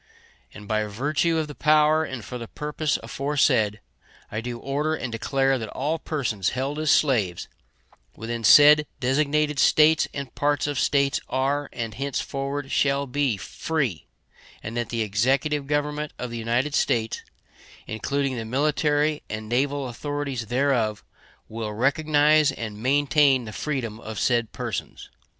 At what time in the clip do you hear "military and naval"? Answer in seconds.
18.43-19.87